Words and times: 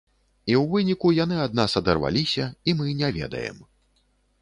І 0.51 0.55
ў 0.59 0.63
выніку 0.71 1.11
яны 1.17 1.37
ад 1.45 1.59
нас 1.61 1.77
адарваліся, 1.83 2.51
і 2.67 2.77
мы 2.83 2.99
не 3.03 3.15
ведаем. 3.19 3.65